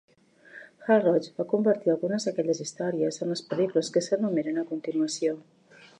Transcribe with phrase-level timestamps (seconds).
[0.85, 5.41] Hal Roach va convertir algunes d'aquelles històries en les pel·lícules que s'enumeren a continuació.